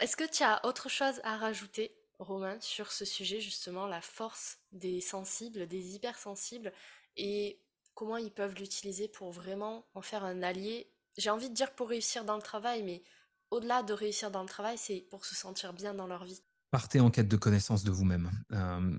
[0.00, 1.94] est-ce que tu as autre chose à rajouter?
[2.18, 6.72] Romain, sur ce sujet, justement, la force des sensibles, des hypersensibles,
[7.16, 7.60] et
[7.94, 10.90] comment ils peuvent l'utiliser pour vraiment en faire un allié.
[11.16, 13.02] J'ai envie de dire pour réussir dans le travail, mais
[13.50, 16.42] au-delà de réussir dans le travail, c'est pour se sentir bien dans leur vie.
[16.70, 18.30] Partez en quête de connaissance de vous-même.
[18.52, 18.98] Euh,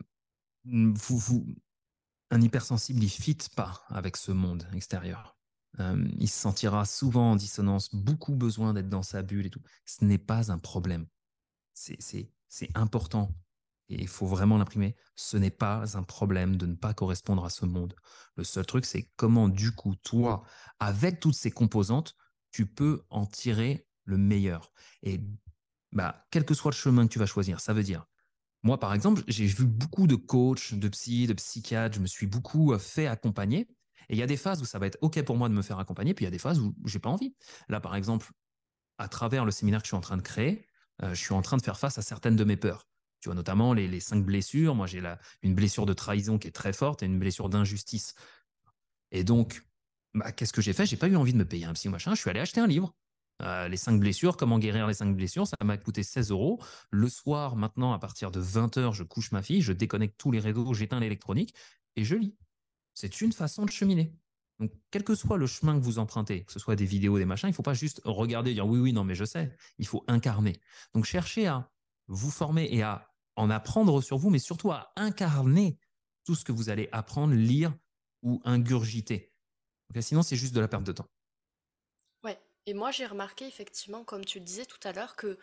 [2.32, 5.38] un hypersensible, il fit pas avec ce monde extérieur.
[5.80, 9.62] Euh, il se sentira souvent en dissonance, beaucoup besoin d'être dans sa bulle et tout.
[9.86, 11.08] Ce n'est pas un problème.
[11.73, 13.36] C'est c'est important
[13.89, 14.96] et il faut vraiment l'imprimer.
[15.18, 17.94] Ce n'est pas un problème de ne pas correspondre à ce monde.
[18.38, 20.44] Le seul truc, c'est comment, du coup, toi,
[20.80, 22.15] avec toutes ces composantes,
[22.52, 24.72] tu peux en tirer le meilleur.
[25.04, 25.20] Et
[25.91, 28.06] bah, quel que soit le chemin que tu vas choisir, ça veut dire,
[28.63, 32.26] moi, par exemple, j'ai vu beaucoup de coachs, de psy, de psychiatres, je me suis
[32.26, 33.68] beaucoup euh, fait accompagner.
[34.08, 35.62] Et il y a des phases où ça va être OK pour moi de me
[35.62, 37.36] faire accompagner, puis il y a des phases où j'ai pas envie.
[37.68, 38.32] Là, par exemple,
[38.98, 40.65] à travers le séminaire que je suis en train de créer,
[41.04, 42.88] euh, je suis en train de faire face à certaines de mes peurs.
[43.20, 44.76] Tu vois, notamment les, cinq blessures.
[44.76, 45.02] Moi, j'ai
[45.42, 48.14] une blessure de trahison qui est très forte et une blessure d'injustice.
[49.12, 49.66] Et donc,
[50.14, 50.86] bah, qu'est-ce que j'ai fait?
[50.86, 52.14] J'ai pas eu envie de me payer un psy machin.
[52.14, 52.94] Je suis allé acheter un livre.
[53.42, 56.62] Euh, les cinq blessures, comment guérir les cinq blessures, ça m'a coûté 16 euros.
[56.92, 60.40] Le soir, maintenant, à partir de 20h, je couche ma fille, je déconnecte tous les
[60.40, 61.54] réseaux, j'éteins l'électronique
[61.98, 62.36] et je lis.
[62.94, 64.14] C'est une façon de cheminer.
[64.60, 67.26] Donc, quel que soit le chemin que vous empruntez, que ce soit des vidéos, des
[67.26, 69.56] machins, il ne faut pas juste regarder et dire oui, oui, non, mais je sais.
[69.78, 70.60] Il faut incarner.
[70.94, 71.70] Donc, cherchez à
[72.08, 75.78] vous former et à en apprendre sur vous, mais surtout à incarner
[76.24, 77.74] tout ce que vous allez apprendre, lire
[78.22, 79.34] ou ingurgiter.
[80.00, 81.08] sinon, c'est juste de la perte de temps.
[82.24, 82.39] Ouais.
[82.65, 85.38] Et moi, j'ai remarqué effectivement, comme tu le disais tout à l'heure, que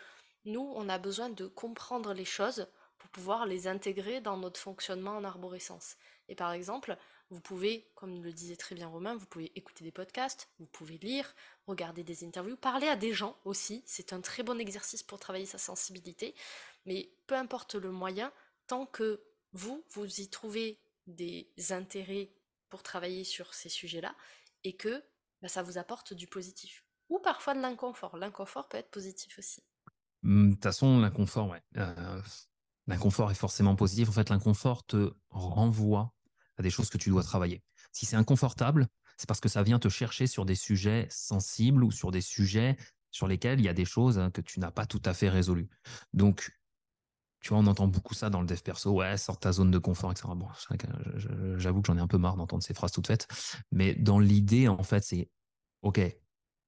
[0.44, 2.66] nous, on a besoin de comprendre les choses
[2.98, 5.96] pour pouvoir les intégrer dans notre fonctionnement en arborescence.
[6.28, 6.96] Et par exemple,
[7.32, 10.98] vous pouvez, comme le disait très bien Romain, vous pouvez écouter des podcasts, vous pouvez
[10.98, 11.34] lire,
[11.66, 13.82] regarder des interviews, parler à des gens aussi.
[13.86, 16.34] C'est un très bon exercice pour travailler sa sensibilité.
[16.84, 18.30] Mais peu importe le moyen,
[18.66, 22.30] tant que vous, vous y trouvez des intérêts
[22.68, 24.14] pour travailler sur ces sujets-là
[24.64, 25.02] et que
[25.40, 26.84] bah, ça vous apporte du positif.
[27.08, 28.18] Ou parfois de l'inconfort.
[28.18, 29.62] L'inconfort peut être positif aussi.
[30.22, 31.62] Mmh, de toute façon, l'inconfort, ouais.
[31.78, 32.20] Euh,
[32.86, 34.10] l'inconfort est forcément positif.
[34.10, 36.12] En fait, l'inconfort te renvoie
[36.62, 37.62] des choses que tu dois travailler.
[37.92, 41.90] Si c'est inconfortable, c'est parce que ça vient te chercher sur des sujets sensibles ou
[41.90, 42.76] sur des sujets
[43.10, 45.28] sur lesquels il y a des choses hein, que tu n'as pas tout à fait
[45.28, 45.68] résolues.
[46.14, 46.50] Donc,
[47.40, 48.92] tu vois, on entend beaucoup ça dans le dev perso.
[48.92, 50.28] Ouais, sors ta zone de confort, etc.
[50.34, 50.48] Bon,
[51.58, 53.26] j'avoue que j'en ai un peu marre d'entendre ces phrases toutes faites.
[53.72, 55.28] Mais dans l'idée, en fait, c'est
[55.82, 56.00] OK,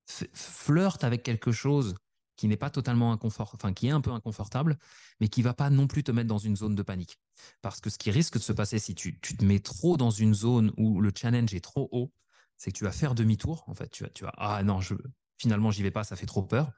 [0.07, 1.94] flirte avec quelque chose
[2.37, 4.79] qui n'est pas totalement inconfort, enfin qui est un peu inconfortable,
[5.20, 7.18] mais qui va pas non plus te mettre dans une zone de panique.
[7.62, 10.35] Parce que ce qui risque de se passer si tu, te mets trop dans une
[10.35, 12.12] zone où le challenge est trop haut,
[12.57, 13.64] c'est que tu vas faire demi-tour.
[13.66, 14.94] En fait, tu vas, tu vas, ah non, je,
[15.38, 16.73] finalement, j'y vais pas, ça fait trop peur.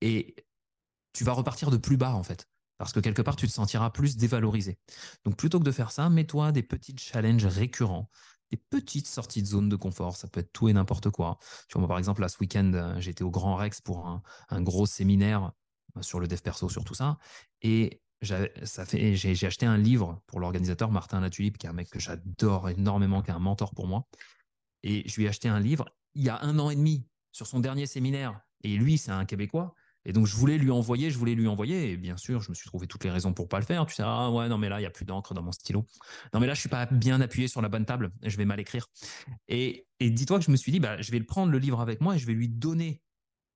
[0.00, 0.34] Et
[1.12, 2.48] tu vas repartir de plus bas, en fait
[2.80, 4.78] parce que quelque part, tu te sentiras plus dévalorisé.
[5.26, 8.08] Donc, plutôt que de faire ça, mets-toi des petits challenges récurrents,
[8.50, 10.16] des petites sorties de zone de confort.
[10.16, 11.38] Ça peut être tout et n'importe quoi.
[11.68, 14.86] Tu vois, par exemple, là, ce week-end, euh, j'étais au Grand Rex pour un, gros
[14.86, 15.52] séminaire
[15.96, 17.18] euh, sur le dev perso, sur tout ça.
[17.62, 22.68] Et j'ai acheté un livre pour l'organisateur Martin Latulippe, qui est un mec que j'adore
[22.68, 24.08] énormément, qui est un mentor pour moi.
[24.82, 27.46] Et je lui ai acheté un livre il y a un an et demi sur
[27.46, 28.40] son dernier séminaire.
[28.62, 29.74] Et lui, c'est un Québécois.
[30.06, 31.92] Et donc, je voulais lui envoyer, je voulais lui envoyer.
[31.92, 33.84] Et bien sûr, je me suis trouvé toutes les raisons pour pas le faire.
[33.86, 35.86] Tu sais, ah ouais, non, mais là, il n'y a plus d'encre dans mon stylo.
[36.32, 38.10] Non, mais là, je suis pas bien appuyé sur la bonne table.
[38.22, 38.86] Je vais mal écrire.
[39.48, 42.00] Et, dis-toi que je me suis dit, bah, je vais le prendre le livre avec
[42.00, 43.02] moi et je vais lui donner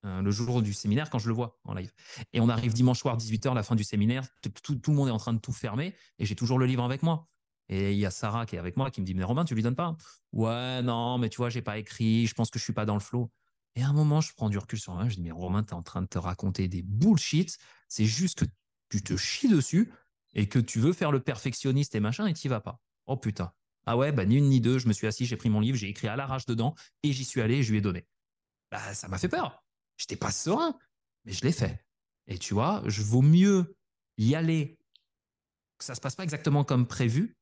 [0.04, 1.90] euh, le jour du séminaire quand je le vois en live.
[2.35, 4.24] Et on arrive dimanche soir, 18h, la fin du séminaire.
[4.62, 7.02] Tout, le monde est en train de tout fermer et j'ai toujours le livre avec
[7.02, 7.26] moi.
[7.70, 9.54] Et il y a Sarah qui est avec moi qui me dit, mais Romain, tu
[9.54, 9.96] lui donnes pas?
[10.33, 12.26] Ouais, non, mais tu vois, j'ai pas écrit.
[12.26, 13.30] Je pense que je suis pas dans le flow.
[13.76, 15.70] Et à un moment, je prends du recul sur moi, je dis, mais Romain, tu
[15.70, 17.58] es en train de te raconter des bullshit.
[17.88, 18.50] C'est juste que
[18.88, 19.92] tu te chies dessus
[20.34, 22.80] et que tu veux faire le perfectionniste et machin et tu vas pas.
[23.06, 23.52] Oh putain.
[23.87, 25.76] Ah ouais, bah ni une ni deux, je me suis assis, j'ai pris mon livre,
[25.76, 28.06] j'ai écrit à l'arrache dedans et j'y suis allé et je lui ai donné.
[28.70, 29.62] Bah, ça m'a fait peur.
[29.96, 30.78] J'étais pas serein,
[31.24, 31.84] mais je l'ai fait.
[32.26, 33.76] Et tu vois, je vaut mieux
[34.16, 34.78] y aller,
[35.78, 37.37] que ça se passe pas exactement comme prévu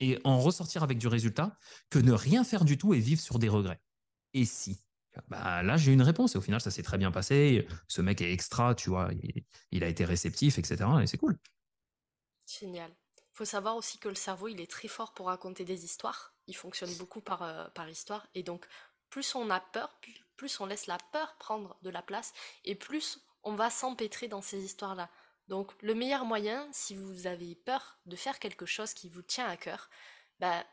[0.00, 1.56] et en ressortir avec du résultat
[1.88, 3.80] que ne rien faire du tout et vivre sur des regrets.
[4.34, 4.85] Et si?
[5.28, 7.66] Bah, là, j'ai une réponse et au final, ça s'est très bien passé.
[7.88, 9.10] Ce mec est extra, tu vois,
[9.70, 10.84] il, a été réceptif, etc.
[11.02, 11.38] Et c'est cool.
[12.46, 12.90] Génial.
[13.18, 16.34] Il faut savoir aussi que le cerveau, il est très fort pour raconter des histoires.
[16.46, 18.26] Il fonctionne beaucoup par, euh, par histoire.
[18.34, 18.66] Et donc,
[19.10, 20.00] plus on a peur,
[20.36, 22.32] plus on laisse la peur prendre de la place
[22.64, 25.10] et plus on va s'empêtrer dans ces histoires-là.
[25.48, 29.46] Donc, le meilleur moyen, si vous avez peur de faire quelque chose qui vous tient
[29.46, 29.90] à cœur,
[30.40, 30.64] bah,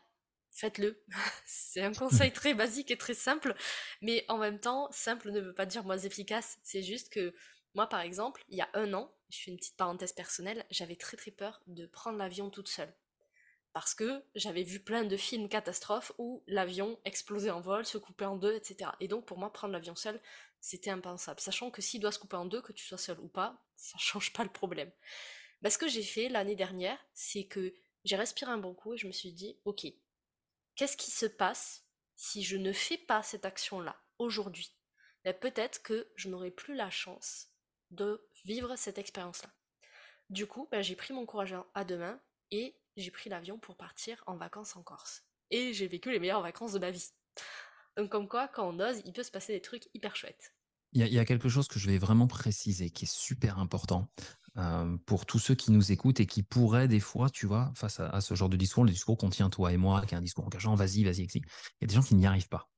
[0.54, 1.02] faites-le.
[1.44, 3.54] c'est un conseil très basique et très simple,
[4.00, 6.58] mais en même temps, simple ne veut pas dire moins efficace.
[6.62, 7.34] C'est juste que
[7.74, 10.96] moi, par exemple, il y a un an, je fais une petite parenthèse personnelle, j'avais
[10.96, 12.94] très très peur de prendre l'avion toute seule.
[13.72, 18.24] Parce que j'avais vu plein de films catastrophes où l'avion explosait en vol, se coupait
[18.24, 18.92] en deux, etc.
[19.00, 20.20] Et donc pour moi, prendre l'avion seul,
[20.60, 21.40] c'était impensable.
[21.40, 23.98] Sachant que s'il doit se couper en deux, que tu sois seul ou pas, ça
[23.98, 24.92] change pas le problème.
[25.60, 28.96] Bah, ce que j'ai fait l'année dernière, c'est que j'ai respiré un bon coup et
[28.96, 29.86] je me suis dit, ok,
[30.76, 31.84] qu'est-ce qui se passe
[32.16, 34.76] si je ne fais pas cette action-là aujourd'hui?
[35.24, 37.48] Ben, Peut-être que je n'aurai plus la chance
[37.90, 39.50] de vivre cette expérience-là.
[40.30, 43.76] Du coup, ben, j'ai pris mon courage à deux mains et j'ai pris l'avion pour
[43.76, 45.24] partir en vacances en Corse.
[45.50, 47.10] Et j'ai vécu les meilleures vacances de ma vie.
[48.10, 50.54] Comme quoi, quand on ose, il peut se passer des trucs hyper chouettes.
[50.92, 54.08] Il y, a quelque chose que je vais vraiment préciser qui est super important.
[54.56, 57.98] Euh, pour tous ceux qui nous écoutent et qui pourraient des fois, tu vois, face
[57.98, 60.20] à, ce genre de discours, le discours qu'on tient toi et moi, qui est un
[60.20, 61.42] discours engageant, vas-y, vas-y, vas-y, il
[61.80, 62.70] y a des gens qui n'y arrivent pas.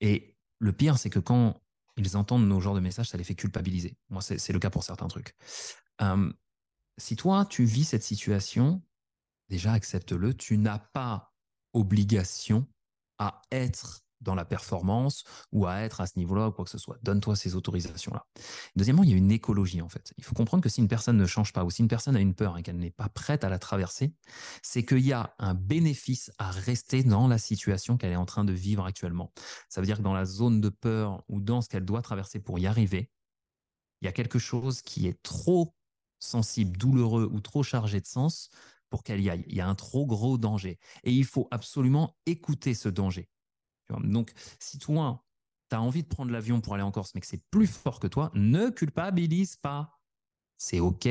[0.00, 1.62] Et le pire, c'est que quand
[1.96, 3.96] ils entendent nos genres de messages, ça les fait culpabiliser.
[4.10, 5.34] Moi, c'est le cas pour certains trucs.
[6.02, 6.30] Euh,
[6.98, 8.82] si toi, tu vis cette situation,
[9.48, 11.32] déjà accepte-le, tu n'as pas
[11.72, 12.66] obligation
[13.18, 16.78] à être dans la performance ou à être à ce niveau-là ou quoi que ce
[16.78, 16.98] soit.
[17.02, 18.26] Donne-toi ces autorisations-là.
[18.76, 20.12] Deuxièmement, il y a une écologie en fait.
[20.18, 22.20] Il faut comprendre que si une personne ne change pas ou si une personne a
[22.20, 24.14] une peur et qu'elle n'est pas prête à la traverser,
[24.62, 28.44] c'est qu'il y a un bénéfice à rester dans la situation qu'elle est en train
[28.44, 29.32] de vivre actuellement.
[29.68, 32.40] Ça veut dire que dans la zone de peur ou dans ce qu'elle doit traverser
[32.40, 33.10] pour y arriver,
[34.00, 35.74] il y a quelque chose qui est trop
[36.18, 38.50] sensible, douloureux ou trop chargé de sens
[38.90, 39.44] pour qu'elle y aille.
[39.46, 40.78] Il y a un trop gros danger.
[41.04, 43.28] Et il faut absolument écouter ce danger.
[44.04, 45.24] Donc, si toi,
[45.68, 48.00] tu as envie de prendre l'avion pour aller en Corse, mais que c'est plus fort
[48.00, 50.00] que toi, ne culpabilise pas.
[50.56, 51.08] C'est OK.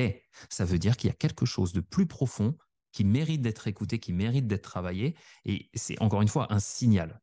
[0.49, 2.55] Ça veut dire qu'il y a quelque chose de plus profond
[2.91, 5.15] qui mérite d'être écouté, qui mérite d'être travaillé.
[5.45, 7.21] Et c'est encore une fois un signal.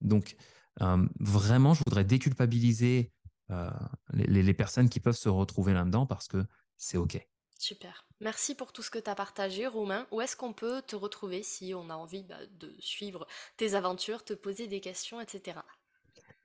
[0.00, 0.36] Donc,
[0.80, 3.12] euh, vraiment, je voudrais déculpabiliser
[3.50, 3.70] euh,
[4.12, 6.44] les, personnes qui peuvent se retrouver là-dedans parce que
[6.76, 7.18] c'est OK.
[7.58, 8.06] Super.
[8.20, 10.06] Merci pour tout ce que tu as partagé, Romain.
[10.12, 14.24] Où est-ce qu'on peut te retrouver si on a envie bah, de suivre tes aventures,
[14.24, 15.58] te poser des questions, etc.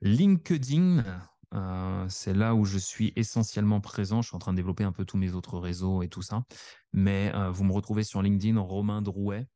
[0.02, 1.04] LinkedIn,
[1.54, 4.23] euh, c'est là où je suis essentiellement présent.
[4.23, 6.45] Je suis en train de développer un peu tous mes autres réseaux et tout ça.
[6.93, 9.47] Mais euh, vous me retrouvez sur LinkedIn, Romain Drouet.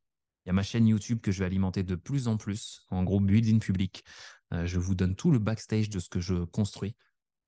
[0.45, 3.03] Il y a ma chaîne YouTube que je vais alimenter de plus en plus, en
[3.03, 4.05] gros building public.
[4.51, 6.95] je vous donne tout le backstage de ce que je construis.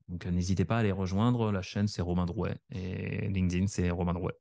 [0.09, 1.51] Donc n'hésitez pas à les rejoindre.
[1.51, 4.33] La chaîne, c'est Romain Drouet et LinkedIn, c'est Romain Drouet.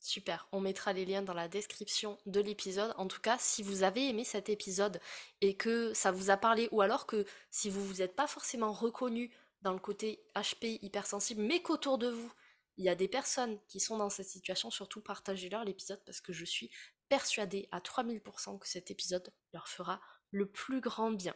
[0.00, 2.94] Super, on mettra les liens dans la description de l'épisode.
[2.96, 5.00] En tout cas, si vous avez aimé cet épisode
[5.40, 8.72] et que ça vous a parlé, ou alors que si vous vous êtes pas forcément
[8.72, 9.30] reconnu
[9.62, 12.32] dans le côté HP hypersensible, mais qu'autour de vous,
[12.76, 16.32] il y a des personnes qui sont dans cette situation, surtout partagez-leur l'épisode parce que
[16.32, 16.70] je suis
[17.08, 21.34] persuadée à 3000% que cet épisode leur fera le plus grand bien.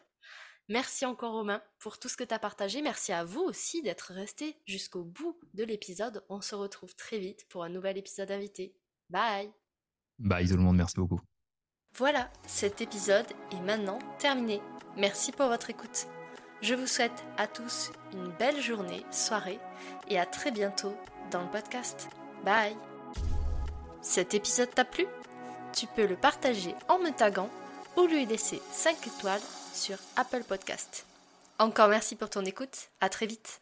[0.69, 2.83] Merci encore Romain pour tout ce que tu as partagé.
[2.83, 6.25] Merci à vous aussi d'être resté jusqu'au bout de l'épisode.
[6.29, 8.75] On se retrouve très vite pour un nouvel épisode invité.
[9.11, 9.53] Bye
[10.19, 11.21] Bye tout le monde, merci beaucoup.
[11.97, 14.61] Voilà, cet épisode est maintenant terminé.
[14.97, 16.07] Merci pour votre écoute.
[16.63, 19.59] Je vous souhaite à tous une belle journée, soirée
[20.09, 20.95] et à très bientôt
[21.31, 22.09] dans le podcast.
[22.45, 22.77] Bye
[24.01, 25.07] Cet épisode t'a plu?
[25.75, 27.51] Tu peux le partager en me taguant
[27.97, 29.41] ou lui laisser 5 étoiles
[29.73, 31.07] sur Apple Podcast.
[31.59, 33.62] Encore merci pour ton écoute, à très vite